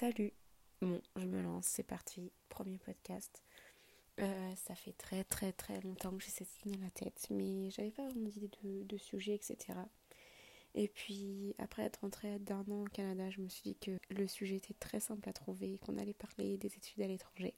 Salut 0.00 0.32
Bon, 0.80 1.02
je 1.16 1.26
me 1.26 1.42
lance, 1.42 1.66
c'est 1.66 1.82
parti, 1.82 2.30
premier 2.48 2.78
podcast. 2.78 3.42
Euh, 4.20 4.54
ça 4.54 4.76
fait 4.76 4.92
très 4.92 5.24
très 5.24 5.50
très 5.52 5.80
longtemps 5.80 6.16
que 6.16 6.22
j'ai 6.22 6.30
cette 6.30 6.56
idée 6.60 6.76
dans 6.76 6.84
la 6.84 6.90
tête, 6.92 7.26
mais 7.30 7.68
j'avais 7.72 7.90
pas 7.90 8.04
vraiment 8.04 8.28
d'idée 8.28 8.84
de, 8.84 8.96
sujet, 8.96 9.34
etc. 9.34 9.76
Et 10.76 10.86
puis, 10.86 11.52
après 11.58 11.82
être 11.82 12.02
rentrée 12.02 12.38
d'un 12.38 12.60
an 12.70 12.82
au 12.82 12.84
Canada, 12.84 13.28
je 13.30 13.40
me 13.40 13.48
suis 13.48 13.62
dit 13.64 13.74
que 13.74 13.98
le 14.10 14.28
sujet 14.28 14.54
était 14.54 14.74
très 14.74 15.00
simple 15.00 15.28
à 15.28 15.32
trouver 15.32 15.78
qu'on 15.78 15.98
allait 15.98 16.14
parler 16.14 16.58
des 16.58 16.68
études 16.76 17.02
à 17.02 17.08
l'étranger. 17.08 17.56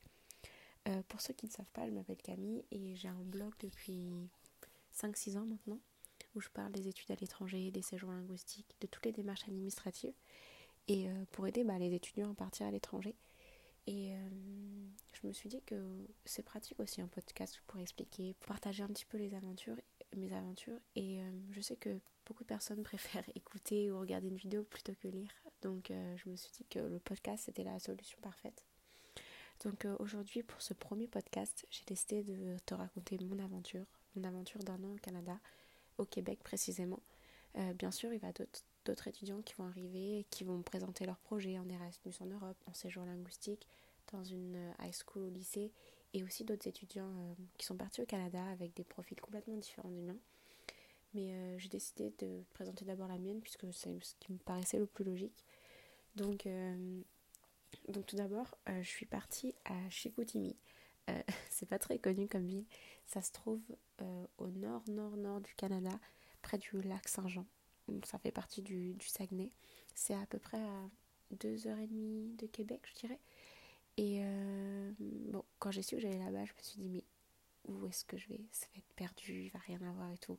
Euh, 0.88 1.02
pour 1.08 1.20
ceux 1.20 1.34
qui 1.34 1.44
ne 1.44 1.50
savent 1.50 1.70
pas, 1.74 1.86
je 1.86 1.92
m'appelle 1.92 2.22
Camille 2.22 2.64
et 2.70 2.96
j'ai 2.96 3.08
un 3.08 3.22
blog 3.22 3.52
depuis 3.60 4.08
5-6 4.94 5.36
ans 5.36 5.44
maintenant 5.44 5.78
où 6.34 6.40
je 6.40 6.48
parle 6.48 6.72
des 6.72 6.88
études 6.88 7.10
à 7.10 7.16
l'étranger, 7.16 7.70
des 7.70 7.82
séjours 7.82 8.12
linguistiques, 8.12 8.74
de 8.80 8.86
toutes 8.86 9.04
les 9.04 9.12
démarches 9.12 9.46
administratives 9.46 10.14
et 10.88 11.08
euh, 11.08 11.24
pour 11.32 11.46
aider 11.46 11.64
bah, 11.64 11.78
les 11.78 11.94
étudiants 11.94 12.32
à 12.32 12.34
partir 12.34 12.66
à 12.66 12.70
l'étranger. 12.70 13.14
Et 13.86 14.14
euh, 14.14 14.28
je 15.12 15.26
me 15.26 15.32
suis 15.32 15.48
dit 15.48 15.62
que 15.62 15.76
c'est 16.24 16.42
pratique 16.42 16.78
aussi 16.80 17.00
un 17.00 17.08
podcast 17.08 17.60
pour 17.66 17.80
expliquer, 17.80 18.34
pour 18.40 18.48
partager 18.48 18.82
un 18.82 18.88
petit 18.88 19.06
peu 19.06 19.18
les 19.18 19.34
aventures, 19.34 19.76
mes 20.16 20.32
aventures. 20.32 20.78
Et 20.96 21.22
euh, 21.22 21.30
je 21.52 21.60
sais 21.60 21.76
que 21.76 21.98
beaucoup 22.26 22.42
de 22.44 22.48
personnes 22.48 22.82
préfèrent 22.84 23.28
écouter 23.34 23.90
ou 23.90 24.00
regarder 24.00 24.28
une 24.28 24.36
vidéo 24.36 24.64
plutôt 24.64 24.92
que 25.00 25.08
lire. 25.08 25.30
Donc 25.62 25.90
je 25.90 26.30
me 26.30 26.36
suis 26.36 26.50
dit 26.52 26.64
que 26.70 26.78
le 26.78 26.98
podcast 26.98 27.44
c'était 27.44 27.64
la 27.64 27.78
solution 27.78 28.18
parfaite. 28.22 28.64
Donc 29.62 29.86
aujourd'hui 29.98 30.42
pour 30.42 30.62
ce 30.62 30.72
premier 30.72 31.06
podcast, 31.06 31.66
j'ai 31.70 31.84
décidé 31.86 32.22
de 32.22 32.56
te 32.64 32.72
raconter 32.72 33.18
mon 33.22 33.38
aventure, 33.38 33.84
mon 34.16 34.24
aventure 34.24 34.62
d'un 34.64 34.82
an 34.84 34.94
au 34.94 34.98
Canada, 34.98 35.38
au 35.98 36.06
Québec 36.06 36.38
précisément. 36.42 37.00
bien 37.74 37.90
sûr, 37.90 38.10
il 38.14 38.20
va 38.20 38.32
d'autres 38.32 38.64
étudiants 38.88 39.42
qui 39.42 39.54
vont 39.54 39.66
arriver 39.66 40.20
et 40.20 40.24
qui 40.24 40.44
vont 40.44 40.62
présenter 40.62 41.04
leur 41.06 41.18
projet 41.18 41.58
en 41.58 41.68
Erasmus 41.68 42.14
en 42.20 42.26
Europe, 42.26 42.56
en 42.66 42.74
séjour 42.74 43.04
linguistique, 43.04 43.66
dans 44.12 44.24
une 44.24 44.56
euh, 44.56 44.72
high 44.82 44.94
school 44.94 45.22
au 45.24 45.28
lycée, 45.28 45.72
et 46.12 46.24
aussi 46.24 46.44
d'autres 46.44 46.66
étudiants 46.66 47.12
euh, 47.16 47.34
qui 47.56 47.66
sont 47.66 47.76
partis 47.76 48.00
au 48.02 48.06
Canada 48.06 48.42
avec 48.50 48.74
des 48.74 48.84
profils 48.84 49.20
complètement 49.20 49.56
différents 49.56 49.90
du 49.90 50.00
mien. 50.00 50.16
Mais 51.14 51.32
euh, 51.32 51.58
j'ai 51.58 51.68
décidé 51.68 52.12
de 52.18 52.42
présenter 52.54 52.84
d'abord 52.84 53.08
la 53.08 53.18
mienne 53.18 53.40
puisque 53.40 53.72
c'est 53.72 53.96
ce 54.02 54.14
qui 54.20 54.32
me 54.32 54.38
paraissait 54.38 54.78
le 54.78 54.86
plus 54.86 55.04
logique. 55.04 55.44
Donc, 56.16 56.48
donc 57.88 58.04
tout 58.06 58.16
d'abord, 58.16 58.58
je 58.66 58.88
suis 58.88 59.06
partie 59.06 59.54
à 59.64 59.88
Chicoutimi. 59.90 60.56
c'est 61.50 61.68
pas 61.68 61.78
très 61.78 62.00
connu 62.00 62.26
comme 62.26 62.46
ville. 62.46 62.64
Ça 63.06 63.22
se 63.22 63.30
trouve 63.30 63.60
au 64.38 64.48
nord, 64.48 64.82
nord, 64.88 65.16
nord 65.16 65.40
du 65.40 65.54
Canada, 65.54 65.90
près 66.42 66.58
du 66.58 66.82
lac 66.82 67.06
Saint-Jean 67.06 67.46
ça 68.04 68.18
fait 68.18 68.30
partie 68.30 68.62
du, 68.62 68.96
Saguenay. 69.00 69.50
C'est 69.94 70.14
à 70.14 70.26
peu 70.26 70.38
près 70.38 70.60
à 70.60 70.90
2h30 71.36 72.36
de 72.36 72.46
Québec, 72.46 72.80
je 72.84 73.00
dirais. 73.00 73.20
Et 73.96 74.20
euh, 74.22 74.92
bon, 74.98 75.44
quand 75.58 75.70
j'ai 75.70 75.82
su 75.82 75.96
que 75.96 76.02
j'allais 76.02 76.18
là-bas, 76.18 76.44
je 76.44 76.52
me 76.52 76.62
suis 76.62 76.80
dit, 76.80 76.88
mais 76.88 77.04
où 77.68 77.86
est-ce 77.86 78.04
que 78.04 78.16
je 78.16 78.28
vais? 78.28 78.40
Ça 78.52 78.66
va 78.72 78.78
être 78.78 78.94
perdu, 78.96 79.44
il 79.44 79.50
va 79.50 79.58
rien 79.60 79.80
avoir 79.82 80.10
et 80.10 80.18
tout. 80.18 80.38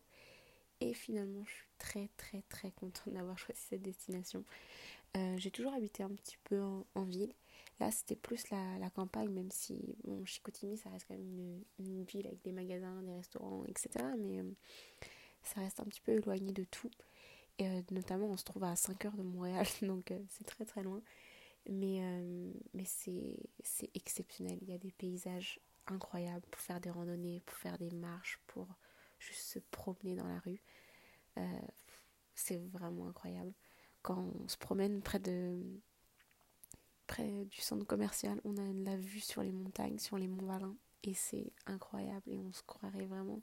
Et 0.79 0.93
finalement, 0.95 1.43
je 1.45 1.51
suis 1.51 1.67
très, 1.77 2.09
très, 2.17 2.41
très 2.49 2.71
contente 2.71 3.13
d'avoir 3.13 3.37
choisi 3.39 3.61
cette 3.61 3.83
destination. 3.83 4.43
Euh, 5.17 5.37
j'ai 5.37 5.51
toujours 5.51 5.73
habité 5.73 6.03
un 6.03 6.09
petit 6.09 6.37
peu 6.43 6.61
en, 6.61 7.03
ville. 7.03 7.33
Là, 7.79 7.91
c'était 7.91 8.15
plus 8.15 8.49
la, 8.49 8.89
campagne, 8.91 9.29
même 9.29 9.51
si, 9.51 9.95
bon, 10.03 10.25
Chicoutimi, 10.25 10.77
ça 10.77 10.89
reste 10.89 11.05
quand 11.07 11.15
même 11.15 11.63
une, 11.79 12.03
ville 12.03 12.27
avec 12.27 12.41
des 12.43 12.51
magasins, 12.51 13.01
des 13.03 13.13
restaurants, 13.13 13.63
etc. 13.65 13.89
Mais 14.17 14.39
euh, 14.39 14.51
ça 15.43 15.61
reste 15.61 15.79
un 15.79 15.85
petit 15.85 16.01
peu 16.01 16.13
éloigné 16.13 16.51
de 16.51 16.63
tout. 16.63 16.91
Euh, 17.61 17.81
notamment, 17.91 18.27
on 18.27 18.37
se 18.37 18.43
trouve 18.43 18.63
à 18.63 18.75
5 18.75 19.05
heures 19.05 19.17
de 19.17 19.23
Montréal, 19.23 19.65
donc 19.81 20.11
euh, 20.11 20.19
c'est 20.29 20.45
très 20.45 20.65
très 20.65 20.83
loin. 20.83 21.01
Mais, 21.69 21.99
euh, 22.01 22.51
mais 22.73 22.85
c'est 22.85 23.89
exceptionnel. 23.93 24.57
Il 24.61 24.69
y 24.69 24.73
a 24.73 24.77
des 24.79 24.91
paysages 24.91 25.59
incroyables 25.87 26.45
pour 26.49 26.61
faire 26.61 26.79
des 26.79 26.89
randonnées, 26.89 27.41
pour 27.45 27.57
faire 27.57 27.77
des 27.77 27.91
marches, 27.91 28.39
pour 28.47 28.67
juste 29.19 29.41
se 29.41 29.59
promener 29.59 30.15
dans 30.15 30.27
la 30.27 30.39
rue. 30.39 30.61
c'est 32.35 32.57
vraiment 32.57 33.07
incroyable. 33.07 33.53
Quand 34.01 34.31
on 34.43 34.47
se 34.47 34.57
promène 34.57 35.01
près 35.01 35.19
de 35.19 35.61
près 37.05 37.45
du 37.45 37.61
centre 37.61 37.85
commercial, 37.85 38.39
on 38.45 38.57
a 38.57 38.73
la 38.73 38.97
vue 38.97 39.19
sur 39.19 39.43
les 39.43 39.51
montagnes, 39.51 39.99
sur 39.99 40.17
les 40.17 40.27
monts 40.27 40.45
Valin, 40.45 40.75
et 41.03 41.13
c'est 41.13 41.51
incroyable 41.65 42.23
et 42.27 42.37
on 42.37 42.51
se 42.53 42.63
croirait 42.63 43.05
vraiment. 43.05 43.41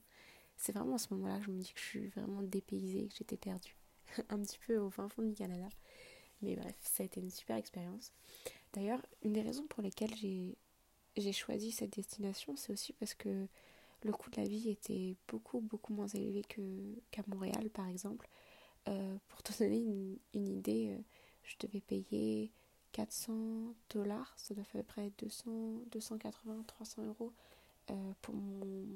C'est 0.56 0.72
vraiment 0.72 0.96
à 0.96 0.98
ce 0.98 1.12
moment-là 1.14 1.38
que 1.38 1.44
je 1.44 1.50
me 1.50 1.60
dis 1.60 1.72
que 1.72 1.78
je 1.80 1.84
suis 1.84 2.08
vraiment 2.08 2.42
dépaysée, 2.42 3.08
que 3.08 3.14
j'étais 3.16 3.36
perdue. 3.36 3.77
un 4.28 4.38
petit 4.40 4.58
peu 4.66 4.78
au 4.78 4.90
fin 4.90 5.08
fond 5.08 5.22
du 5.22 5.34
Canada. 5.34 5.68
Mais 6.42 6.56
bref, 6.56 6.76
ça 6.82 7.02
a 7.02 7.06
été 7.06 7.20
une 7.20 7.30
super 7.30 7.56
expérience. 7.56 8.12
D'ailleurs, 8.72 9.04
une 9.22 9.32
des 9.32 9.42
raisons 9.42 9.66
pour 9.66 9.82
lesquelles 9.82 10.14
j'ai 10.14 11.32
choisi 11.32 11.72
cette 11.72 11.94
destination, 11.94 12.56
c'est 12.56 12.72
aussi 12.72 12.92
parce 12.92 13.14
que 13.14 13.48
le 14.02 14.12
coût 14.12 14.30
de 14.30 14.40
la 14.40 14.46
vie 14.46 14.70
était 14.70 15.16
beaucoup, 15.26 15.60
beaucoup 15.60 15.92
moins 15.92 16.06
élevé 16.08 16.42
qu'à 17.10 17.22
Montréal, 17.26 17.70
par 17.70 17.88
exemple. 17.88 18.28
Euh, 18.88 19.16
pour 19.28 19.42
te 19.42 19.52
donner 19.58 20.18
une, 20.34 20.48
idée, 20.48 20.96
euh, 20.96 21.02
je 21.42 21.56
devais 21.60 21.80
payer 21.80 22.52
400 22.92 23.74
dollars, 23.90 24.32
ça 24.36 24.54
doit 24.54 24.64
faire 24.64 24.80
à 24.80 24.84
peu 24.84 24.86
près 24.86 25.12
200, 25.18 25.50
280, 25.90 26.64
300 26.66 27.04
euros 27.06 27.32
euh, 27.90 28.12
pour, 28.22 28.34
mon, 28.34 28.86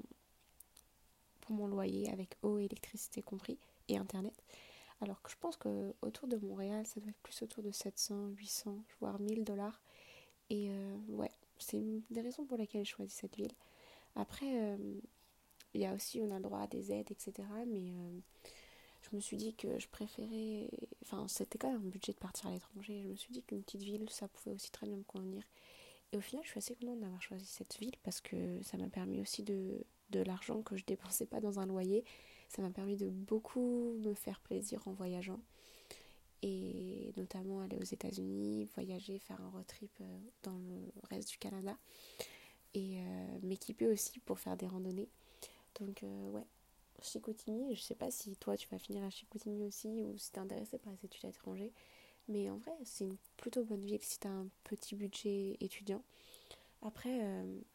pour 1.41 1.55
mon 1.55 1.67
loyer 1.67 2.11
avec 2.11 2.37
eau 2.43 2.59
électricité 2.59 3.23
compris 3.23 3.59
et 3.89 3.99
internet. 3.99 4.35
Alors 5.03 5.21
que 5.21 5.31
je 5.31 5.37
pense 5.41 5.57
que 5.57 5.93
autour 6.01 6.29
de 6.29 6.37
Montréal, 6.37 6.87
ça 6.87 7.01
doit 7.01 7.11
être 7.11 7.23
plus 7.25 7.43
autour 7.43 7.65
de 7.65 7.73
700, 7.73 8.29
800, 8.37 8.85
voire 9.01 9.19
1000 9.19 9.43
dollars. 9.43 9.81
Et 10.49 10.69
euh, 10.71 10.97
ouais, 11.09 11.31
c'est 11.59 11.77
une 11.79 12.03
des 12.11 12.21
raisons 12.21 12.45
pour 12.45 12.57
lesquelles 12.57 12.85
j'ai 12.85 12.93
choisi 12.93 13.11
cette 13.13 13.35
ville. 13.35 13.51
Après, 14.15 14.47
euh, 14.47 14.77
il 15.75 15.81
y 15.81 15.87
a 15.87 15.93
aussi, 15.93 16.21
on 16.23 16.31
a 16.31 16.37
le 16.37 16.43
droit 16.45 16.61
à 16.61 16.67
des 16.69 16.93
aides, 16.93 17.11
etc. 17.11 17.33
Mais 17.67 17.91
euh, 17.91 18.19
je 19.01 19.17
me 19.17 19.21
suis 19.21 19.37
dit 19.37 19.55
que 19.55 19.77
je 19.81 19.89
préférais. 19.89 20.71
Enfin, 21.03 21.27
c'était 21.27 21.59
quand 21.59 21.73
même 21.73 21.85
un 21.85 21.91
budget 21.91 22.13
de 22.13 22.19
partir 22.19 22.47
à 22.47 22.53
l'étranger. 22.53 23.03
Je 23.03 23.09
me 23.09 23.17
suis 23.17 23.33
dit 23.33 23.43
qu'une 23.43 23.65
petite 23.65 23.83
ville, 23.83 24.09
ça 24.09 24.29
pouvait 24.29 24.55
aussi 24.55 24.71
très 24.71 24.87
bien 24.87 24.97
me 24.97 25.03
convenir. 25.03 25.43
Et 26.13 26.17
au 26.17 26.21
final, 26.21 26.45
je 26.45 26.51
suis 26.51 26.59
assez 26.59 26.77
contente 26.77 27.01
d'avoir 27.01 27.23
choisi 27.23 27.47
cette 27.47 27.77
ville 27.79 27.97
parce 28.05 28.21
que 28.21 28.63
ça 28.63 28.77
m'a 28.77 28.89
permis 28.89 29.21
aussi 29.21 29.43
de, 29.43 29.85
de 30.11 30.21
l'argent 30.21 30.63
que 30.63 30.77
je 30.77 30.85
dépensais 30.85 31.27
pas 31.27 31.41
dans 31.41 31.59
un 31.59 31.67
loyer 31.67 32.05
ça 32.53 32.61
m'a 32.61 32.71
permis 32.71 32.97
de 32.97 33.09
beaucoup 33.09 33.95
me 34.01 34.13
faire 34.13 34.39
plaisir 34.41 34.87
en 34.87 34.93
voyageant 34.93 35.41
et 36.43 37.13
notamment 37.17 37.61
aller 37.61 37.77
aux 37.77 37.85
États-Unis, 37.85 38.69
voyager, 38.75 39.19
faire 39.19 39.41
un 39.41 39.49
road 39.49 39.67
trip 39.67 39.91
euh, 40.01 40.19
dans 40.43 40.59
le 40.59 40.93
reste 41.09 41.31
du 41.31 41.39
Canada 41.39 41.77
et 42.75 42.99
euh, 42.99 43.39
m'équiper 43.43 43.87
aussi 43.87 44.19
pour 44.21 44.39
faire 44.39 44.57
des 44.57 44.67
randonnées. 44.67 45.09
Donc 45.81 46.03
euh, 46.03 46.31
ouais, 46.31 46.45
Chicoutimi, 47.01 47.75
je 47.75 47.81
sais 47.81 47.95
pas 47.95 48.11
si 48.11 48.37
toi 48.37 48.55
tu 48.57 48.69
vas 48.69 48.79
finir 48.79 49.03
à 49.03 49.09
Chicoutimi 49.09 49.65
aussi 49.65 50.03
ou 50.03 50.19
si 50.19 50.31
t'es 50.31 50.41
intéressé 50.41 50.79
par 50.79 50.93
les 50.93 51.07
études 51.07 51.25
à 51.25 51.29
l'étranger, 51.29 51.73
mais 52.29 52.51
en 52.51 52.59
vrai 52.59 52.75
c'est 52.85 53.05
une 53.05 53.17
plutôt 53.39 53.65
bonne 53.65 53.85
ville 53.85 54.03
si 54.03 54.19
t'as 54.19 54.29
un 54.29 54.49
petit 54.65 54.95
budget 54.95 55.57
étudiant. 55.61 56.03
Après, 56.85 57.21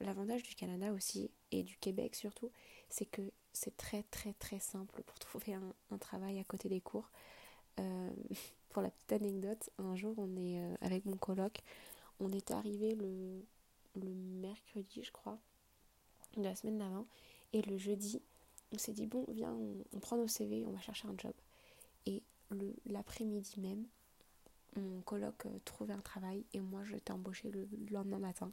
l'avantage 0.02 0.44
du 0.44 0.54
Canada 0.54 0.92
aussi, 0.92 1.32
et 1.52 1.64
du 1.64 1.78
Québec 1.78 2.14
surtout, 2.14 2.52
c'est 2.90 3.06
que 3.06 3.22
c'est 3.58 3.76
très 3.76 4.04
très 4.04 4.34
très 4.34 4.60
simple 4.60 5.02
pour 5.04 5.18
trouver 5.20 5.54
un, 5.54 5.98
travail 5.98 6.40
à 6.40 6.44
côté 6.44 6.70
des 6.70 6.82
cours. 6.82 7.10
Euh, 7.80 8.10
pour 8.70 8.82
la 8.82 8.92
petite 8.92 9.14
anecdote, 9.14 9.70
un 9.80 9.96
jour 9.96 10.14
on 10.18 10.36
est 10.36 10.62
euh, 10.62 10.76
avec 10.82 11.06
mon 11.06 11.18
coloc, 11.18 11.62
on 12.20 12.32
est 12.32 12.52
arrivé 12.52 12.96
le, 12.96 13.44
le 13.96 14.14
mercredi 14.14 15.04
je 15.04 15.12
crois, 15.12 15.40
de 16.36 16.44
la 16.44 16.56
semaine 16.56 16.78
d'avant, 16.78 17.08
et 17.54 17.62
le 17.64 17.78
jeudi 17.78 18.22
on 18.72 18.78
s'est 18.78 18.94
dit 18.94 19.08
bon 19.08 19.26
viens 19.30 19.54
on, 19.54 20.00
prend 20.00 20.18
nos 20.18 20.28
CV, 20.28 20.64
on 20.66 20.72
va 20.72 20.80
chercher 20.80 21.08
un 21.08 21.16
job. 21.18 21.34
Et 22.06 22.22
l'après-midi 22.86 23.60
même, 23.60 23.86
mon 24.76 25.02
coloc 25.02 25.46
euh, 25.46 25.60
trouvait 25.66 25.94
un 25.94 26.02
travail 26.02 26.46
et 26.54 26.60
moi 26.60 26.84
je 26.86 26.96
t'ai 26.96 27.12
embauché 27.12 27.50
le 27.50 27.68
lendemain 27.90 28.20
matin. 28.20 28.52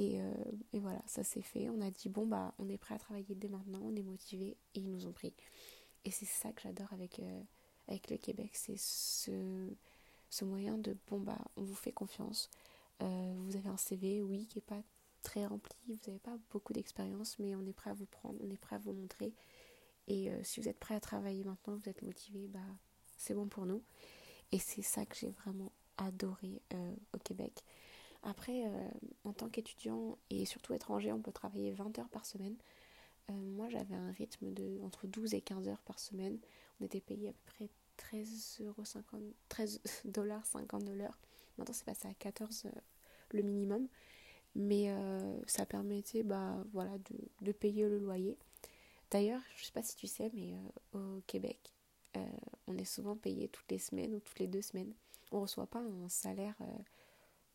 Euh, 0.00 0.34
et, 0.72 0.80
voilà, 0.80 1.02
ça 1.06 1.22
s'est 1.22 1.42
fait. 1.42 1.68
On 1.68 1.80
a 1.80 1.90
dit, 1.90 2.08
bon, 2.08 2.26
bah, 2.26 2.54
on 2.58 2.68
est 2.68 2.78
prêt 2.78 2.94
à 2.94 2.98
travailler 2.98 3.34
dès 3.34 3.48
maintenant, 3.48 3.80
on 3.82 3.94
est 3.94 4.02
motivé, 4.02 4.56
et 4.74 4.80
ils 4.80 4.90
nous 4.90 5.06
ont 5.06 5.12
pris. 5.12 5.34
Et 6.04 6.10
c'est 6.10 6.26
ça 6.26 6.52
que 6.52 6.62
j'adore 6.62 6.92
avec, 6.92 7.20
euh, 7.20 7.42
avec 7.88 8.10
le 8.10 8.16
Québec, 8.16 8.50
c'est 8.54 8.78
ce, 8.78 9.68
ce 10.30 10.44
moyen 10.44 10.78
de, 10.78 10.96
bon, 11.08 11.20
bah, 11.20 11.38
on 11.56 11.62
vous 11.62 11.74
fait 11.74 11.92
confiance. 11.92 12.50
Euh, 13.02 13.34
vous 13.38 13.56
avez 13.56 13.68
un 13.68 13.76
CV, 13.76 14.22
oui, 14.22 14.46
qui 14.46 14.58
n'est 14.58 14.62
pas 14.62 14.82
très 15.22 15.46
rempli, 15.46 15.74
vous 15.88 15.96
n'avez 16.06 16.18
pas 16.18 16.36
beaucoup 16.50 16.72
d'expérience, 16.72 17.38
mais 17.38 17.54
on 17.54 17.64
est 17.66 17.72
prêt 17.72 17.90
à 17.90 17.94
vous 17.94 18.06
prendre, 18.06 18.38
on 18.42 18.50
est 18.50 18.58
prêt 18.58 18.76
à 18.76 18.78
vous 18.78 18.92
montrer. 18.92 19.32
Et 20.06 20.30
si 20.42 20.60
vous 20.60 20.68
êtes 20.68 20.78
prêt 20.78 20.94
à 20.94 21.00
travailler 21.00 21.44
maintenant, 21.44 21.76
vous 21.76 21.88
êtes 21.88 22.02
motivé, 22.02 22.46
bah, 22.46 22.60
c'est 23.16 23.32
bon 23.32 23.48
pour 23.48 23.64
nous. 23.64 23.82
Et 24.52 24.58
c'est 24.58 24.82
ça 24.82 25.06
que 25.06 25.16
j'ai 25.16 25.30
vraiment 25.30 25.72
adoré 25.96 26.60
au 27.14 27.18
Québec. 27.18 27.64
Après, 28.24 28.64
euh, 28.64 28.88
en 29.24 29.34
tant 29.34 29.50
qu'étudiant 29.50 30.16
et 30.30 30.46
surtout 30.46 30.72
étranger, 30.72 31.12
on 31.12 31.20
peut 31.20 31.30
travailler 31.30 31.72
20 31.72 31.98
heures 31.98 32.08
par 32.08 32.24
semaine. 32.24 32.56
Euh, 33.30 33.34
moi, 33.34 33.68
j'avais 33.68 33.94
un 33.94 34.12
rythme 34.12 34.50
de 34.52 34.80
entre 34.82 35.06
12 35.06 35.34
et 35.34 35.42
15 35.42 35.68
heures 35.68 35.82
par 35.82 35.98
semaine. 35.98 36.38
On 36.80 36.84
était 36.86 37.02
payé 37.02 37.28
à 37.28 37.32
peu 37.32 37.52
près 37.52 37.68
13 37.98 38.62
13 39.50 39.80
dollars 40.06 40.44
50 40.46 40.84
de 40.84 40.92
l'heure. 40.92 41.18
Maintenant, 41.58 41.74
c'est 41.74 41.84
passé 41.84 42.08
à 42.08 42.14
14 42.14 42.68
le 43.30 43.42
minimum. 43.42 43.88
Mais 44.56 44.88
ça 45.48 45.66
permettait 45.66 46.22
bah, 46.22 46.64
voilà, 46.72 46.92
de, 47.42 47.52
payer 47.52 47.88
le 47.88 47.98
loyer. 47.98 48.38
D'ailleurs, 49.10 49.40
je 49.56 49.64
sais 49.64 49.72
pas 49.72 49.82
si 49.82 49.96
tu 49.96 50.06
sais, 50.06 50.30
mais 50.32 50.54
au 50.92 51.20
Québec, 51.26 51.74
on 52.68 52.76
est 52.78 52.84
souvent 52.84 53.16
payé 53.16 53.48
toutes 53.48 53.68
les 53.72 53.80
semaines 53.80 54.14
ou 54.14 54.20
toutes 54.20 54.38
les 54.38 54.46
deux 54.46 54.62
semaines. 54.62 54.94
On 55.32 55.38
ne 55.38 55.42
reçoit 55.42 55.66
pas 55.66 55.80
un 55.80 56.08
salaire 56.08 56.54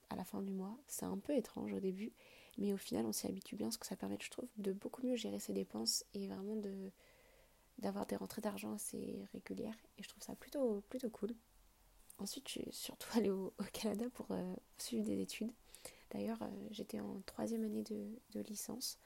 à 0.09 0.15
la 0.15 0.23
fin 0.23 0.41
du 0.41 0.51
mois. 0.51 0.77
C'est 0.87 1.05
un 1.05 1.17
peu 1.17 1.35
étrange 1.35 1.73
au 1.73 1.79
début, 1.79 2.11
mais 2.57 2.73
au 2.73 2.77
final, 2.77 3.05
on 3.05 3.11
s'y 3.11 3.27
habitue 3.27 3.55
bien, 3.55 3.71
ce 3.71 3.77
que 3.77 3.85
ça 3.85 3.95
permet, 3.95 4.17
je 4.21 4.29
trouve, 4.29 4.49
de 4.57 4.73
beaucoup 4.73 5.05
mieux 5.05 5.15
gérer 5.15 5.39
ses 5.39 5.53
dépenses 5.53 6.03
et 6.13 6.27
vraiment 6.27 6.55
de 6.55 6.91
d'avoir 7.79 8.05
des 8.05 8.17
rentrées 8.17 8.41
d'argent 8.41 8.73
assez 8.73 9.25
régulières. 9.31 9.77
Et 9.97 10.03
je 10.03 10.09
trouve 10.09 10.21
ça 10.21 10.35
plutôt, 10.35 10.83
plutôt 10.89 11.09
cool. 11.09 11.33
Ensuite, 12.17 12.47
je 12.47 12.53
suis 12.53 12.67
surtout 12.71 13.07
allée 13.17 13.29
au, 13.29 13.53
Canada 13.73 14.05
pour 14.13 14.27
euh, 14.31 14.55
suivre 14.77 15.05
des 15.05 15.21
études. 15.21 15.51
D'ailleurs, 16.11 16.41
euh, 16.41 16.67
j'étais 16.71 16.99
en 16.99 17.21
troisième 17.25 17.63
année 17.63 17.83
de, 17.83 18.39
licence. 18.41 18.99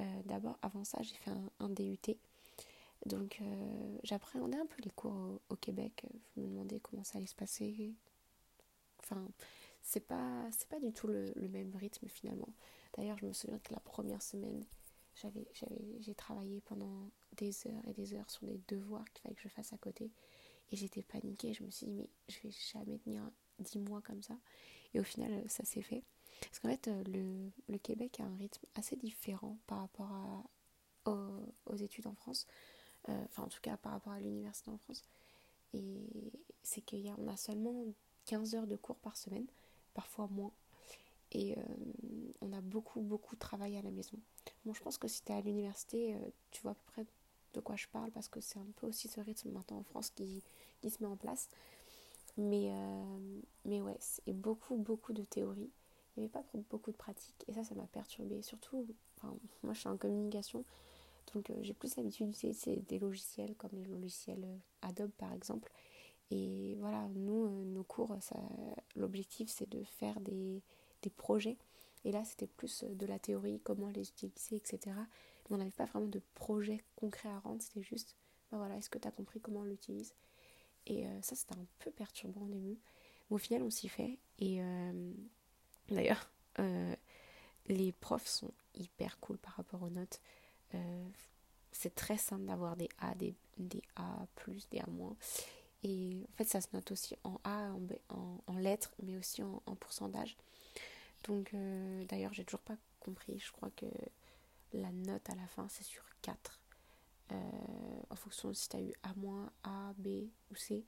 Euh, 0.00 0.22
d'abord, 0.24 0.58
avant 0.62 0.84
ça, 0.84 0.98
j'ai 1.02 1.14
fait 1.14 1.30
un, 1.60 1.68
DUT. 1.68 2.16
Donc, 3.06 3.40
j'appréhendais 4.04 4.58
un 4.58 4.66
peu 4.66 4.80
les 4.84 4.90
cours 4.90 5.40
au, 5.48 5.56
Québec. 5.56 6.04
Je 6.36 6.40
me 6.40 6.46
demandais 6.46 6.78
comment 6.78 7.02
ça 7.02 7.18
allait 7.18 7.26
se 7.26 7.34
passer. 7.34 7.92
Enfin, 9.00 9.26
c'est 9.82 10.06
pas, 10.06 10.48
c'est 10.52 10.68
pas 10.68 10.80
du 10.80 10.92
tout 10.92 11.06
le, 11.06 11.32
même 11.48 11.74
rythme 11.76 12.08
finalement. 12.08 12.48
D'ailleurs, 12.96 13.18
je 13.18 13.26
me 13.26 13.32
souviens 13.32 13.58
que 13.58 13.72
la 13.72 13.80
première 13.80 14.22
semaine, 14.22 14.64
j'avais, 15.14 15.46
j'ai 16.00 16.14
travaillé 16.14 16.60
pendant 16.62 17.10
des 17.36 17.66
heures 17.66 17.86
et 17.88 17.92
des 17.92 18.14
heures 18.14 18.30
sur 18.30 18.46
des 18.46 18.60
devoirs 18.68 19.04
qu'il 19.12 19.22
fallait 19.22 19.34
que 19.34 19.42
je 19.42 19.48
fasse 19.48 19.72
à 19.72 19.78
côté. 19.78 20.10
Et 20.70 20.76
j'étais 20.76 21.02
paniquée. 21.02 21.52
Je 21.52 21.64
me 21.64 21.70
suis 21.70 21.86
dit, 21.86 21.92
mais 21.92 22.08
je 22.28 22.40
vais 22.42 22.50
jamais 22.50 22.98
tenir 22.98 23.22
dix 23.58 23.78
mois 23.78 24.00
comme 24.00 24.22
ça. 24.22 24.38
Et 24.94 25.00
au 25.00 25.04
final, 25.04 25.44
ça 25.48 25.64
s'est 25.64 25.82
fait. 25.82 26.02
Parce 26.40 26.60
qu'en 26.60 26.68
fait, 26.68 26.88
le, 27.08 27.50
le, 27.68 27.78
Québec 27.78 28.20
a 28.20 28.24
un 28.24 28.36
rythme 28.36 28.64
assez 28.74 28.96
différent 28.96 29.58
par 29.66 29.80
rapport 29.80 30.10
à, 30.12 30.44
aux, 31.66 31.76
études 31.76 32.06
en 32.06 32.14
France. 32.14 32.46
Euh, 33.08 33.24
enfin, 33.28 33.44
en 33.44 33.48
tout 33.48 33.60
cas, 33.60 33.76
par 33.76 33.92
rapport 33.92 34.12
à 34.12 34.20
l'université 34.20 34.70
en 34.70 34.78
France. 34.78 35.04
Et 35.74 36.32
c'est 36.62 36.82
qu'on 36.82 37.28
a, 37.28 37.32
a 37.32 37.36
seulement 37.36 37.84
15 38.26 38.54
heures 38.54 38.66
de 38.66 38.76
cours 38.76 38.98
par 38.98 39.16
semaine 39.16 39.46
parfois 39.94 40.28
moins. 40.30 40.52
Et 41.32 41.56
euh, 41.56 41.62
on 42.42 42.52
a 42.52 42.60
beaucoup, 42.60 43.00
beaucoup 43.00 43.34
de 43.34 43.40
travail 43.40 43.76
à 43.76 43.82
la 43.82 43.90
maison. 43.90 44.18
Bon, 44.64 44.74
je 44.74 44.82
pense 44.82 44.98
que 44.98 45.08
si 45.08 45.22
tu 45.22 45.32
es 45.32 45.34
à 45.34 45.40
l'université, 45.40 46.14
euh, 46.14 46.18
tu 46.50 46.60
vois 46.62 46.72
à 46.72 46.74
peu 46.74 46.84
près 46.92 47.06
de 47.54 47.60
quoi 47.60 47.76
je 47.76 47.86
parle 47.88 48.10
parce 48.10 48.28
que 48.28 48.40
c'est 48.40 48.58
un 48.58 48.66
peu 48.76 48.86
aussi 48.86 49.08
ce 49.08 49.20
rythme 49.20 49.50
maintenant 49.50 49.78
en 49.78 49.82
France 49.82 50.10
qui, 50.10 50.42
qui 50.80 50.90
se 50.90 51.02
met 51.02 51.08
en 51.08 51.16
place. 51.16 51.48
Mais, 52.36 52.70
euh, 52.72 53.40
mais 53.64 53.80
ouais, 53.80 53.96
c'est 54.00 54.32
beaucoup, 54.32 54.76
beaucoup 54.76 55.12
de 55.12 55.24
théorie. 55.24 55.70
Il 56.16 56.20
n'y 56.20 56.24
avait 56.24 56.32
pas 56.32 56.44
beaucoup 56.70 56.92
de 56.92 56.96
pratique 56.96 57.44
et 57.48 57.54
ça, 57.54 57.64
ça 57.64 57.74
m'a 57.74 57.86
perturbée. 57.86 58.42
Surtout, 58.42 58.86
enfin, 59.16 59.34
moi 59.62 59.72
je 59.72 59.80
suis 59.80 59.88
en 59.88 59.96
communication, 59.96 60.64
donc 61.32 61.50
j'ai 61.62 61.72
plus 61.72 61.96
l'habitude 61.96 62.28
d'utiliser 62.28 62.76
des 62.88 62.98
logiciels 62.98 63.54
comme 63.56 63.70
les 63.72 63.84
logiciels 63.84 64.46
Adobe 64.82 65.12
par 65.12 65.32
exemple. 65.32 65.72
Et 66.32 66.76
voilà, 66.80 67.06
nous, 67.14 67.44
euh, 67.44 67.64
nos 67.64 67.84
cours, 67.84 68.16
l'objectif 68.96 69.50
c'est 69.50 69.68
de 69.68 69.84
faire 69.84 70.18
des, 70.20 70.62
projets. 71.18 71.58
Et 72.04 72.10
là, 72.10 72.24
c'était 72.24 72.46
plus 72.46 72.84
euh, 72.84 72.94
de 72.94 73.04
la 73.04 73.18
théorie, 73.18 73.60
comment 73.62 73.90
les 73.90 74.08
utiliser, 74.08 74.56
etc. 74.56 74.78
Mais 74.96 75.56
on 75.56 75.58
n'avait 75.58 75.70
pas 75.70 75.84
vraiment 75.84 76.06
de 76.06 76.22
projet 76.34 76.82
concret 76.96 77.28
à 77.28 77.38
rendre, 77.40 77.60
c'était 77.60 77.82
juste, 77.82 78.16
ben 78.50 78.56
voilà, 78.56 78.76
est-ce 78.76 78.88
que 78.88 78.98
tu 78.98 79.06
as 79.06 79.10
compris 79.10 79.40
comment 79.40 79.60
on 79.60 79.64
l'utilise? 79.64 80.14
Et 80.86 81.06
euh, 81.06 81.20
ça, 81.20 81.36
c'était 81.36 81.54
un 81.54 81.66
peu 81.80 81.90
perturbant 81.90 82.46
au 82.46 82.48
début. 82.48 82.78
Mais 83.28 83.34
au 83.34 83.38
final, 83.38 83.62
on 83.62 83.70
s'y 83.70 83.88
fait. 83.88 84.18
Et 84.38 84.60
d'ailleurs, 85.88 86.28
les 87.66 87.92
profs 87.92 88.26
sont 88.26 88.50
hyper 88.74 89.20
cool 89.20 89.38
par 89.38 89.52
rapport 89.54 89.82
aux 89.82 89.90
notes. 89.90 90.20
c'est 91.70 91.94
très 91.94 92.18
simple 92.18 92.46
d'avoir 92.46 92.76
des 92.76 92.88
A, 92.98 93.14
des, 93.14 93.36
des 93.58 93.82
A, 93.94 94.26
des 94.70 94.80
A-. 94.80 94.86
Et 95.84 96.24
en 96.32 96.36
fait, 96.36 96.44
ça 96.44 96.60
se 96.60 96.68
note 96.72 96.90
aussi 96.92 97.16
en 97.24 97.40
A, 97.44 97.72
en, 98.08 98.38
en, 98.46 98.56
lettres, 98.58 98.94
mais 99.02 99.16
aussi 99.16 99.42
en, 99.42 99.60
pourcentage. 99.76 100.36
Donc, 101.24 101.52
euh, 101.54 102.04
d'ailleurs, 102.04 102.32
j'ai 102.32 102.44
toujours 102.44 102.60
pas 102.60 102.76
compris. 103.00 103.38
Je 103.38 103.50
crois 103.52 103.70
que 103.70 103.86
la 104.72 104.92
note 104.92 105.28
à 105.28 105.34
la 105.34 105.46
fin, 105.48 105.66
c'est 105.68 105.84
sur 105.84 106.04
4. 106.22 106.60
Euh, 107.32 107.36
en 108.10 108.16
fonction 108.16 108.48
de 108.48 108.54
si 108.54 108.68
tu 108.68 108.76
as 108.76 108.80
eu 108.80 108.92
A-, 109.02 109.14
A, 109.64 109.92
B 109.98 110.28
ou 110.50 110.54
C. 110.54 110.84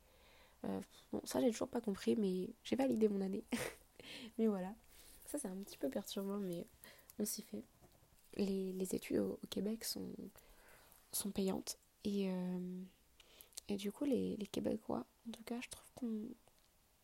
Euh, 0.65 0.81
bon, 1.13 1.21
ça, 1.25 1.41
j'ai 1.41 1.51
toujours 1.51 1.69
pas 1.69 1.81
compris, 1.81 2.15
mais 2.17 2.51
j'ai 2.63 2.77
validé 2.77 3.09
mon 3.09 3.21
année. 3.21 3.45
mais 4.39 4.47
voilà. 4.47 4.75
Ça, 5.27 5.39
c'est 5.39 5.49
un 5.49 5.57
petit 5.57 5.79
peu 5.79 5.89
perturbant, 5.89 6.39
mais 6.39 6.67
on 7.19 7.25
s'y 7.25 7.43
fait. 7.43 7.65
Les, 8.37 8.73
les 8.73 8.95
études 8.95 9.19
au, 9.19 9.39
au, 9.43 9.47
Québec 9.49 9.85
sont, 9.85 10.09
sont 11.13 11.31
payantes. 11.31 11.79
Et 12.05 12.29
et 13.69 13.77
du 13.77 13.93
coup, 13.93 14.05
les, 14.05 14.37
les, 14.37 14.47
Québécois, 14.47 15.07
en 15.29 15.33
tout 15.33 15.43
cas, 15.45 15.61
je 15.61 15.69
trouve 15.69 15.91
qu'on. 15.95 16.29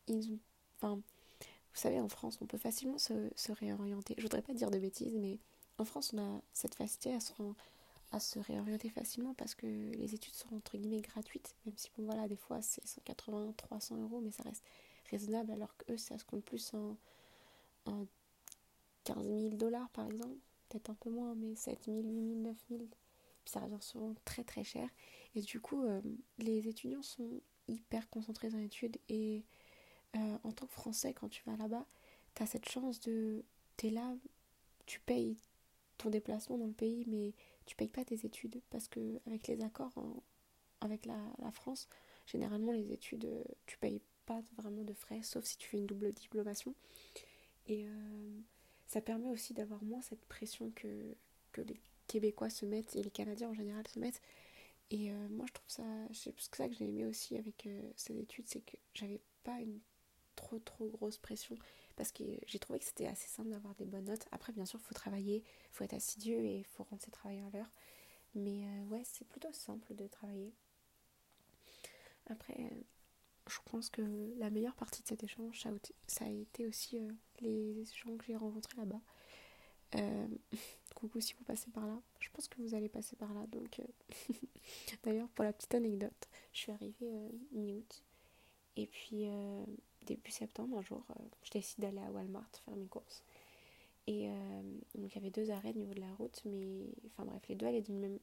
Ils. 0.07 0.39
Enfin, 0.77 0.95
vous 0.95 1.79
savez, 1.79 1.99
en 1.99 2.09
France, 2.09 2.37
on 2.41 2.45
peut 2.45 2.57
facilement 2.57 2.97
se, 2.97 3.29
se, 3.35 3.51
réorienter. 3.51 4.15
Je 4.17 4.23
voudrais 4.23 4.41
pas 4.41 4.53
dire 4.53 4.71
de 4.71 4.79
bêtises, 4.79 5.15
mais 5.15 5.39
en 5.77 5.85
France, 5.85 6.13
on 6.13 6.19
a 6.19 6.41
cette 6.53 6.75
facilité 6.75 7.13
à 7.13 7.19
se, 7.19 7.33
à 8.11 8.19
se 8.19 8.39
réorienter 8.39 8.89
facilement 8.89 9.33
parce 9.33 9.55
que 9.55 9.65
les 9.65 10.13
études 10.13 10.33
sont 10.35 10.53
entre 10.55 10.77
guillemets 10.77 11.01
gratuites, 11.01 11.55
même 11.65 11.77
si, 11.77 11.89
bon, 11.97 12.05
voilà, 12.05 12.27
des 12.27 12.35
fois, 12.35 12.61
c'est 12.61 12.85
180, 12.85 13.53
300 13.57 13.97
euros, 14.01 14.21
mais 14.21 14.31
ça 14.31 14.43
reste 14.43 14.63
raisonnable, 15.09 15.51
alors 15.51 15.75
que 15.77 15.93
eux, 15.93 15.97
ça 15.97 16.17
se 16.17 16.25
compte 16.25 16.43
plus 16.43 16.73
en, 16.73 16.97
en 17.85 18.05
15 19.05 19.27
000 19.27 19.49
dollars, 19.55 19.89
par 19.89 20.05
exemple. 20.05 20.37
Peut-être 20.69 20.89
un 20.89 20.95
peu 20.95 21.09
moins, 21.09 21.35
mais 21.35 21.55
7 21.55 21.85
000, 21.85 21.97
8 21.97 22.03
000, 22.03 22.17
9 22.39 22.57
000. 22.69 22.81
Ça 23.45 23.59
revient 23.59 23.81
souvent 23.81 24.13
très 24.25 24.43
très 24.43 24.63
cher. 24.63 24.89
Et 25.35 25.41
du 25.41 25.59
coup, 25.59 25.83
euh, 25.83 26.01
les 26.37 26.67
étudiants 26.67 27.01
sont 27.01 27.41
hyper 27.67 28.09
concentrés 28.09 28.49
dans 28.49 28.57
l'étude. 28.57 28.97
Et 29.09 29.43
euh, 30.15 30.37
en 30.43 30.51
tant 30.51 30.65
que 30.65 30.73
Français, 30.73 31.13
quand 31.13 31.29
tu 31.29 31.43
vas 31.45 31.57
là-bas, 31.57 31.85
tu 32.35 32.43
as 32.43 32.45
cette 32.45 32.69
chance 32.69 32.99
de. 33.01 33.43
Tu 33.77 33.87
es 33.87 33.89
là, 33.89 34.13
tu 34.85 34.99
payes 34.99 35.37
ton 35.97 36.09
déplacement 36.09 36.57
dans 36.57 36.67
le 36.67 36.73
pays, 36.73 37.05
mais 37.07 37.33
tu 37.65 37.75
payes 37.75 37.89
pas 37.89 38.05
tes 38.05 38.25
études. 38.25 38.61
Parce 38.69 38.87
que 38.87 39.19
avec 39.25 39.47
les 39.47 39.61
accords 39.61 39.93
avec 40.81 41.05
la, 41.05 41.17
la, 41.39 41.51
France, 41.51 41.87
généralement, 42.25 42.71
les 42.71 42.91
études, 42.91 43.25
euh, 43.25 43.43
tu 43.67 43.77
payes 43.77 44.01
pas 44.25 44.41
vraiment 44.57 44.83
de 44.83 44.93
frais, 44.93 45.21
sauf 45.21 45.45
si 45.45 45.57
tu 45.57 45.67
fais 45.67 45.77
une 45.77 45.85
double 45.85 46.11
diplomation. 46.11 46.73
Et 47.67 47.85
ça 48.87 48.99
permet 48.99 49.29
aussi 49.29 49.53
d'avoir 49.53 49.81
moins 49.83 50.01
cette 50.01 50.25
pression 50.25 50.71
que, 50.71 51.15
que 51.53 51.61
les 51.61 51.79
Québécois 52.11 52.49
se 52.49 52.65
mettent 52.65 52.95
et 52.95 53.03
les 53.03 53.11
Canadiens 53.11 53.49
en 53.49 53.53
général 53.53 53.87
se 53.87 53.99
mettent 53.99 54.21
et 54.91 55.09
euh, 55.09 55.29
moi, 55.29 55.45
je 55.47 55.53
trouve 55.53 55.69
ça. 55.69 55.83
C'est 56.13 56.33
ça 56.53 56.67
que 56.67 56.75
j'ai 56.75 56.85
aimé 56.85 57.05
aussi 57.05 57.37
avec 57.37 57.65
euh, 57.65 57.91
cette 57.95 58.17
étude, 58.17 58.47
c'est 58.47 58.59
que 58.59 58.75
j'avais 58.93 59.21
pas 59.43 59.59
une 59.61 59.79
trop 60.35 60.59
trop 60.59 60.87
grosse 60.87 61.17
pression 61.17 61.57
parce 61.95 62.11
que 62.11 62.23
j'ai 62.45 62.59
trouvé 62.59 62.79
que 62.79 62.85
c'était 62.85 63.07
assez 63.07 63.27
simple 63.27 63.49
d'avoir 63.49 63.73
des 63.75 63.85
bonnes 63.85 64.05
notes. 64.05 64.27
Après, 64.31 64.51
bien 64.51 64.65
sûr, 64.65 64.79
il 64.81 64.85
faut 64.85 64.93
travailler, 64.93 65.43
il 65.45 65.73
faut 65.73 65.85
être 65.85 65.93
assidu 65.93 66.33
et 66.33 66.63
faut 66.63 66.83
rendre 66.83 67.01
ses 67.01 67.11
travailleurs 67.11 67.47
à 67.47 67.49
l'heure. 67.51 67.71
Mais 68.35 68.65
euh, 68.65 68.83
ouais, 68.85 69.03
c'est 69.05 69.25
plutôt 69.27 69.51
simple 69.53 69.95
de 69.95 70.07
travailler. 70.07 70.53
Après, 72.27 72.71
je 73.49 73.57
pense 73.65 73.89
que 73.89 74.01
la 74.37 74.49
meilleure 74.49 74.75
partie 74.75 75.01
de 75.03 75.07
cet 75.07 75.23
échange, 75.23 75.65
ça 76.07 76.25
a 76.25 76.29
été 76.29 76.67
aussi 76.67 76.99
les 77.39 77.83
gens 77.85 78.15
que 78.17 78.25
j'ai 78.25 78.35
rencontrés 78.35 78.77
là-bas. 78.77 79.01
Euh, 79.95 80.27
coucou 80.95 81.19
si 81.19 81.33
vous 81.33 81.43
passez 81.43 81.69
par 81.71 81.85
là. 81.87 81.99
Je 82.19 82.29
pense 82.31 82.47
que 82.47 82.61
vous 82.61 82.75
allez 82.75 82.89
passer 82.89 83.15
par 83.15 83.33
là. 83.33 83.45
Donc, 83.47 83.79
euh, 83.79 84.33
d'ailleurs, 85.03 85.27
pour 85.29 85.43
la 85.43 85.53
petite 85.53 85.73
anecdote, 85.75 86.27
je 86.53 86.59
suis 86.59 86.71
arrivée 86.71 86.95
euh, 87.13 87.29
mi-août. 87.51 88.03
Et 88.77 88.87
puis, 88.87 89.25
début 90.05 90.31
septembre, 90.31 90.77
un 90.77 90.81
jour, 90.81 91.05
je 91.43 91.51
décide 91.51 91.81
d'aller 91.81 91.99
à 91.99 92.09
Walmart 92.09 92.49
faire 92.63 92.75
mes 92.77 92.87
courses. 92.87 93.21
Et 94.07 94.29
donc, 94.95 95.13
il 95.13 95.15
y 95.15 95.17
avait 95.17 95.29
deux 95.29 95.51
arrêts 95.51 95.71
au 95.71 95.77
niveau 95.77 95.93
de 95.93 95.99
la 95.99 96.13
route. 96.13 96.41
Mais, 96.45 96.87
enfin 97.07 97.25
bref, 97.25 97.41
les 97.49 97.55
deux 97.55 97.65
allaient 97.65 97.81
du 97.81 97.91
même. 97.91 98.17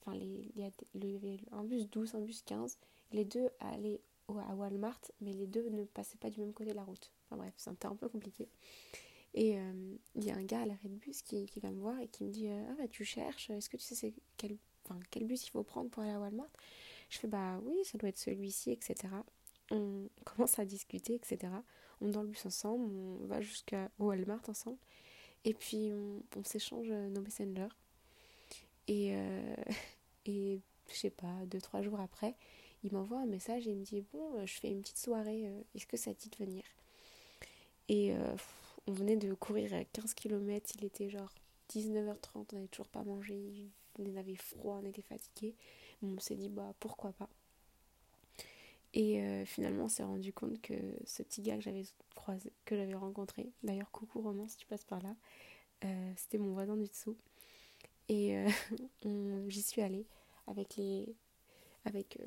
Enfin, 0.00 0.18
il 0.18 0.52
y 0.54 0.64
avait 0.64 1.40
un 1.50 1.64
bus 1.64 1.88
12, 1.88 2.14
un 2.14 2.20
bus 2.20 2.42
15. 2.42 2.76
Les 3.12 3.24
deux 3.24 3.48
allaient 3.58 4.02
à 4.28 4.54
Walmart, 4.54 5.00
mais 5.22 5.32
les 5.32 5.46
deux 5.46 5.68
ne 5.70 5.84
passaient 5.84 6.18
pas 6.18 6.28
du 6.28 6.40
même 6.40 6.52
côté 6.52 6.70
de 6.70 6.76
la 6.76 6.84
route. 6.84 7.10
Enfin 7.24 7.36
bref, 7.36 7.54
c'était 7.56 7.86
un 7.86 7.96
peu 7.96 8.08
compliqué. 8.08 8.48
Et 9.34 9.58
euh, 9.58 9.96
il 10.16 10.24
y 10.24 10.30
a 10.30 10.36
un 10.36 10.42
gars 10.42 10.62
à 10.62 10.66
l'arrêt 10.66 10.88
de 10.88 10.96
bus 10.96 11.22
qui, 11.22 11.46
qui, 11.46 11.60
va 11.60 11.70
me 11.70 11.80
voir 11.80 11.98
et 12.00 12.08
qui 12.08 12.24
me 12.24 12.30
dit 12.30 12.48
euh, 12.48 12.64
Ah, 12.70 12.74
bah, 12.78 12.88
tu 12.88 13.04
cherches, 13.04 13.50
est-ce 13.50 13.70
que 13.70 13.76
tu 13.76 13.94
sais 13.94 14.12
quel, 14.36 14.56
quel 15.10 15.24
bus 15.24 15.46
il 15.46 15.50
faut 15.50 15.62
prendre 15.62 15.88
pour 15.90 16.02
aller 16.02 16.12
à 16.12 16.18
Walmart? 16.18 16.50
Je 17.08 17.18
fais 17.18 17.28
Bah 17.28 17.60
oui, 17.64 17.84
ça 17.84 17.96
doit 17.98 18.08
être 18.08 18.18
celui-ci, 18.18 18.72
etc. 18.72 18.96
On 19.70 20.08
commence 20.24 20.58
à 20.58 20.64
discuter, 20.64 21.14
etc. 21.14 21.52
On 22.00 22.08
est 22.08 22.12
dans 22.12 22.22
le 22.22 22.28
bus 22.28 22.44
ensemble, 22.46 22.90
on 22.92 23.26
va 23.26 23.40
jusqu'à 23.40 23.90
Walmart 23.98 24.42
ensemble. 24.48 24.78
Et 25.44 25.54
puis 25.54 25.92
on, 26.36 26.44
s'échange 26.44 26.88
nos 26.88 27.20
messengers. 27.20 27.68
Et, 28.88 29.14
euh, 29.14 29.54
et 30.26 30.60
je 30.88 30.94
sais 30.94 31.10
pas, 31.10 31.46
deux, 31.46 31.60
trois 31.60 31.82
jours 31.82 32.00
après, 32.00 32.34
il 32.82 32.92
m'envoie 32.92 33.20
un 33.20 33.26
message 33.26 33.68
et 33.68 33.70
il 33.70 33.76
me 33.76 33.84
dit 33.84 34.02
Bon, 34.12 34.44
je 34.44 34.54
fais 34.54 34.70
une 34.70 34.80
petite 34.80 34.98
soirée, 34.98 35.44
est-ce 35.74 35.86
que 35.86 35.96
ça 35.96 36.12
te 36.14 36.20
dit 36.20 36.30
de 36.30 36.44
venir? 36.44 36.64
Et 37.90 38.12
euh, 38.12 38.36
on 38.86 38.92
venait 38.92 39.16
de 39.16 39.34
courir 39.34 39.70
15 39.92 40.14
km, 40.14 40.72
il 40.78 40.84
était 40.84 41.10
genre 41.10 41.32
19h30, 41.70 42.16
on 42.34 42.54
n'avait 42.54 42.68
toujours 42.68 42.88
pas 42.88 43.02
mangé, 43.02 43.70
on 43.98 44.16
avait 44.16 44.36
froid, 44.36 44.80
on 44.82 44.86
était 44.86 45.02
fatigué. 45.02 45.54
On 46.02 46.18
s'est 46.18 46.36
dit, 46.36 46.48
bah 46.48 46.74
pourquoi 46.80 47.12
pas. 47.12 47.28
Et 48.94 49.20
euh, 49.22 49.44
finalement, 49.44 49.84
on 49.84 49.88
s'est 49.88 50.02
rendu 50.02 50.32
compte 50.32 50.60
que 50.62 50.74
ce 51.04 51.22
petit 51.22 51.42
gars 51.42 51.56
que 51.56 51.62
j'avais 51.62 51.84
croisé, 52.14 52.52
que 52.64 52.76
j'avais 52.76 52.94
rencontré, 52.94 53.52
d'ailleurs, 53.62 53.90
coucou 53.90 54.20
Roman 54.22 54.48
si 54.48 54.56
tu 54.56 54.66
passes 54.66 54.84
par 54.84 55.00
là, 55.02 55.14
euh, 55.84 56.12
c'était 56.16 56.38
mon 56.38 56.52
voisin 56.52 56.76
du 56.76 56.88
dessous. 56.88 57.16
Et 58.08 58.44
j'y 59.48 59.62
suis 59.62 59.82
allée 59.82 60.04
avec 60.48 60.76
les, 60.76 61.14
avec 61.84 62.18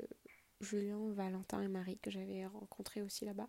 Julien, 0.60 1.10
Valentin 1.12 1.60
et 1.62 1.68
Marie 1.68 1.98
que 1.98 2.10
j'avais 2.10 2.46
rencontrés 2.46 3.02
aussi 3.02 3.24
là-bas. 3.24 3.48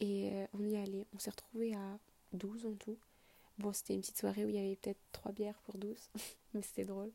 Et 0.00 0.30
euh, 0.32 0.46
on 0.52 0.64
y 0.64 0.76
allait. 0.76 1.06
On 1.14 1.18
s'est 1.18 1.30
retrouvés 1.30 1.74
à 1.74 1.98
12 2.34 2.66
en 2.66 2.74
tout. 2.74 2.98
Bon, 3.58 3.72
c'était 3.72 3.94
une 3.94 4.00
petite 4.00 4.18
soirée 4.18 4.44
où 4.44 4.48
il 4.48 4.56
y 4.56 4.58
avait 4.58 4.76
peut-être 4.76 5.00
3 5.12 5.32
bières 5.32 5.60
pour 5.64 5.78
12, 5.78 5.96
mais 6.54 6.62
c'était 6.62 6.84
drôle. 6.84 7.12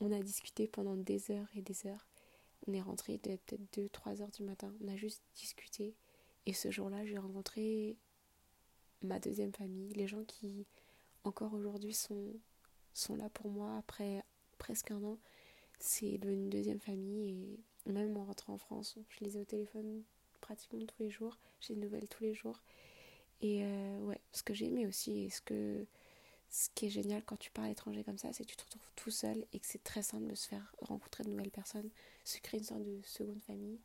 On 0.00 0.12
a 0.12 0.20
discuté 0.20 0.66
pendant 0.66 0.96
des 0.96 1.30
heures 1.30 1.48
et 1.56 1.62
des 1.62 1.86
heures. 1.86 2.06
On 2.66 2.72
est 2.72 2.80
rentré 2.80 3.18
peut-être 3.18 3.54
2-3 3.74 4.22
heures 4.22 4.30
du 4.30 4.42
matin. 4.42 4.72
On 4.82 4.88
a 4.88 4.96
juste 4.96 5.22
discuté. 5.34 5.94
Et 6.46 6.52
ce 6.52 6.70
jour-là, 6.70 7.04
j'ai 7.06 7.18
rencontré 7.18 7.96
ma 9.02 9.18
deuxième 9.18 9.52
famille, 9.52 9.92
les 9.94 10.06
gens 10.06 10.24
qui 10.24 10.66
encore 11.24 11.54
aujourd'hui 11.54 11.94
sont, 11.94 12.34
sont 12.92 13.16
là 13.16 13.28
pour 13.30 13.50
moi 13.50 13.76
après 13.78 14.22
presque 14.58 14.90
un 14.90 15.02
an. 15.02 15.18
C'est 15.78 16.18
devenu 16.18 16.42
une 16.42 16.50
deuxième 16.50 16.80
famille 16.80 17.58
et 17.86 17.90
même 17.90 18.16
en 18.16 18.24
rentrant 18.24 18.54
en 18.54 18.58
France, 18.58 18.98
je 19.08 19.24
les 19.24 19.36
ai 19.36 19.40
au 19.40 19.44
téléphone 19.44 20.02
pratiquement 20.40 20.84
tous 20.84 21.02
les 21.02 21.10
jours. 21.10 21.38
J'ai 21.60 21.74
des 21.74 21.80
nouvelles 21.80 22.08
tous 22.08 22.22
les 22.22 22.34
jours. 22.34 22.60
Et 23.42 23.64
euh, 23.64 23.98
ouais, 24.00 24.20
ce 24.32 24.42
que 24.42 24.54
j'ai 24.54 24.66
aimé 24.66 24.86
aussi, 24.86 25.24
et 25.24 25.30
ce, 25.30 25.40
que, 25.40 25.86
ce 26.50 26.68
qui 26.74 26.86
est 26.86 26.90
génial 26.90 27.22
quand 27.24 27.38
tu 27.38 27.50
pars 27.50 27.64
à 27.64 27.68
l'étranger 27.68 28.04
comme 28.04 28.18
ça, 28.18 28.32
c'est 28.32 28.44
que 28.44 28.50
tu 28.50 28.56
te 28.56 28.64
retrouves 28.64 28.90
tout 28.96 29.10
seul 29.10 29.44
et 29.52 29.60
que 29.60 29.66
c'est 29.66 29.82
très 29.82 30.02
simple 30.02 30.26
de 30.26 30.34
se 30.34 30.48
faire 30.48 30.74
rencontrer 30.82 31.24
de 31.24 31.30
nouvelles 31.30 31.50
personnes, 31.50 31.90
se 32.24 32.38
créer 32.38 32.60
une 32.60 32.66
sorte 32.66 32.84
de 32.84 33.00
seconde 33.02 33.40
famille. 33.42 33.78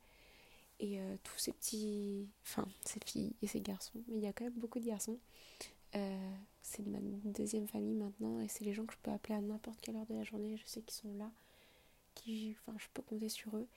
Et 0.81 0.99
euh, 0.99 1.15
tous 1.23 1.37
ces 1.37 1.53
petits, 1.53 2.27
enfin, 2.43 2.67
ces 2.85 2.99
filles 3.05 3.33
et 3.41 3.47
ces 3.47 3.61
garçons, 3.61 4.03
mais 4.09 4.17
il 4.17 4.23
y 4.23 4.27
a 4.27 4.33
quand 4.33 4.43
même 4.43 4.53
beaucoup 4.53 4.79
de 4.79 4.85
garçons. 4.85 5.19
Euh, 5.95 6.35
c'est 6.61 6.85
ma 6.85 6.99
deuxième 7.23 7.69
famille 7.69 7.95
maintenant 7.95 8.41
et 8.41 8.49
c'est 8.49 8.65
les 8.65 8.73
gens 8.73 8.85
que 8.85 8.91
je 8.91 8.97
peux 9.01 9.11
appeler 9.11 9.35
à 9.35 9.41
n'importe 9.41 9.79
quelle 9.79 9.95
heure 9.95 10.05
de 10.05 10.13
la 10.13 10.23
journée. 10.25 10.57
Je 10.57 10.65
sais 10.65 10.81
qu'ils 10.81 10.97
sont 10.97 11.13
là, 11.13 11.31
qui, 12.13 12.57
enfin, 12.59 12.77
je 12.77 12.87
peux 12.93 13.01
compter 13.01 13.29
sur 13.29 13.55
eux. 13.55 13.67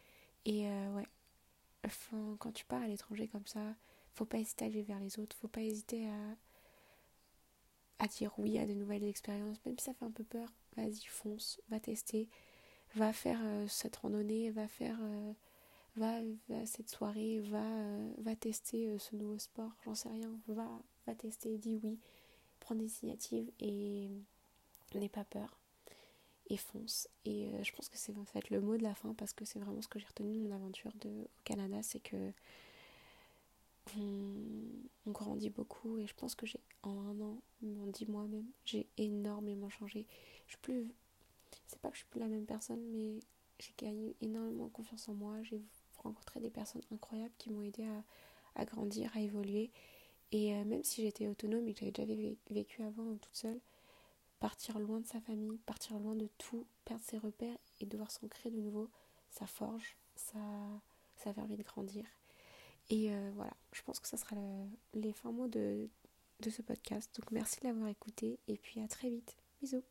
Et 0.45 0.63
ouais, 0.63 1.07
enfin, 1.85 2.37
quand 2.41 2.51
tu 2.51 2.65
pars 2.65 2.83
à 2.83 2.89
l'étranger 2.89 3.29
comme 3.29 3.47
ça, 3.47 3.77
faut 4.19 4.25
pas 4.25 4.39
hésiter 4.39 4.65
à 4.65 4.69
aller 4.69 4.83
vers 4.83 4.99
les 4.99 5.19
autres, 5.21 5.37
faut 5.37 5.47
pas 5.47 5.63
hésiter 5.63 6.09
à, 6.09 8.05
à 8.05 8.09
dire 8.09 8.33
oui 8.39 8.59
à 8.59 8.67
de 8.67 8.75
nouvelles 8.75 9.05
expériences, 9.05 9.59
même 9.65 9.79
si 9.79 9.85
ça 9.85 9.95
fait 9.95 10.05
un 10.05 10.11
peu 10.11 10.25
peur, 10.25 10.53
vas-y, 10.77 11.05
fonce, 11.07 11.61
va 11.69 11.79
tester, 11.79 12.29
va 12.97 13.13
faire 13.13 13.39
euh, 13.43 13.67
cette 13.69 13.95
randonnée, 13.97 14.51
va 14.51 14.67
faire, 14.67 14.99
euh, 15.01 15.33
va, 15.97 16.19
cette 16.67 16.91
soirée, 16.91 17.39
va, 17.41 17.63
euh, 17.63 18.13
va 18.19 18.35
tester 18.35 18.99
ce 18.99 19.15
nouveau 19.15 19.39
sport, 19.39 19.71
j'en 19.85 19.95
sais 19.95 20.09
rien, 20.09 20.33
va, 20.49 20.69
va 21.07 21.15
tester, 21.15 21.57
dis 21.57 21.79
oui, 21.85 21.97
prends 22.59 22.75
des 22.75 22.91
initiatives 23.03 23.49
et 23.61 24.11
n'aie 24.95 25.09
pas 25.09 25.25
peur 25.25 25.61
et 26.51 26.57
fonce. 26.57 27.09
Et 27.25 27.51
je 27.63 27.73
pense 27.73 27.89
que 27.89 27.97
c'est 27.99 28.17
en 28.17 28.25
fait 28.25 28.51
le 28.51 28.61
mot 28.61 28.77
de 28.77 28.83
la 28.83 28.97
fin 28.97 29.15
parce 29.15 29.33
que 29.33 29.45
c'est 29.45 29.61
vraiment 29.61 29.83
ce 29.83 29.89
que 29.89 30.01
j'ai 30.01 30.07
retenu 30.07 30.35
de 30.35 30.41
mon 30.41 30.55
aventure 30.57 30.93
de, 31.01 31.09
au 31.09 31.43
Canada, 31.45 31.83
c'est 31.83 32.01
que 32.01 32.33
on, 33.97 35.11
grandit 35.11 35.49
beaucoup 35.49 35.99
et 35.99 36.07
je 36.07 36.15
pense 36.15 36.35
que 36.35 36.45
j'ai 36.45 36.61
en 36.83 36.99
un 36.99 37.21
an, 37.21 37.41
en 37.63 37.87
dix 37.87 38.07
mois 38.07 38.27
même, 38.27 38.47
j'ai 38.65 38.87
énormément 38.99 39.71
changé. 39.71 40.07
Je 40.47 40.53
suis 40.53 40.61
plus, 40.61 40.93
c'est 41.67 41.81
pas 41.81 41.89
que 41.89 41.95
je 41.95 42.01
suis 42.01 42.09
plus 42.09 42.21
la 42.21 42.29
même 42.29 42.45
personne, 42.45 42.83
mais 42.91 43.19
j'ai 43.59 43.73
gagné 43.79 44.15
énormément 44.21 44.69
confiance 44.69 45.09
en 45.09 45.15
moi. 45.15 45.43
J'ai 45.43 45.63
rencontré 45.99 46.41
des 46.41 46.51
personnes 46.51 46.83
incroyables 46.93 47.35
qui 47.39 47.51
m'ont 47.51 47.63
aidé 47.63 47.87
à, 48.55 48.65
grandir, 48.65 49.11
à 49.17 49.21
évoluer. 49.21 49.71
Et 50.31 50.55
euh, 50.55 50.65
même 50.65 50.85
si 50.85 51.03
j'étais 51.03 51.27
autonome 51.27 51.67
et 51.69 51.73
que 51.73 51.81
j'avais 51.81 51.93
déjà 51.93 52.35
vécu 52.51 52.83
avant 52.83 53.17
toute 53.17 53.35
seule, 53.35 53.61
partir 54.41 54.79
loin 54.79 55.01
de 55.01 55.07
sa 55.07 55.21
famille, 55.21 55.59
partir 55.67 55.99
loin 55.99 56.15
de 56.15 56.29
tout, 56.39 56.67
perdre 56.85 57.03
ses 57.03 57.19
repères 57.19 57.57
et 57.81 57.87
devoir 57.87 58.11
s'ancrer 58.11 58.51
de 58.51 58.59
nouveau, 58.61 58.91
ça 59.31 59.47
forge, 59.47 59.97
ça, 60.15 60.39
ça 61.17 61.33
permet 61.33 61.57
de 61.57 61.63
grandir. 61.63 62.05
Et 62.91 63.13
euh, 63.13 63.31
voilà, 63.35 63.53
je 63.73 63.83
pense 63.83 64.01
que 64.01 64.09
ça 64.09 64.17
sera 64.17 64.37
les 64.95 65.13
fins 65.13 65.33
mots 65.33 65.49
de, 65.49 65.89
de 66.41 66.51
ce 66.51 66.63
podcast. 66.63 67.11
Donc 67.19 67.31
merci 67.31 67.61
de 67.61 67.67
l'avoir 67.67 67.89
écouté 67.89 68.39
et 68.49 68.57
puis 68.57 68.81
à 68.81 68.89
très 68.89 69.11
vite. 69.11 69.37
Bisous 69.61 69.85